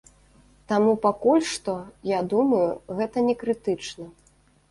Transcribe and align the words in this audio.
Таму 0.69 0.93
пакуль 1.03 1.43
што, 1.49 1.75
я 2.11 2.19
думаю, 2.33 2.71
гэта 3.01 3.17
не 3.27 3.35
крытычна. 3.43 4.05